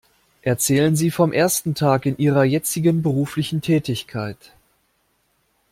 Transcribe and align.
Erzählen 0.41 0.95
Sie 0.95 1.11
vom 1.11 1.31
ersten 1.31 1.75
Tag 1.75 2.07
in 2.07 2.17
ihrer 2.17 2.43
jetzigen 2.43 3.03
beruflichen 3.03 3.61
Tätigkeit. 3.61 4.51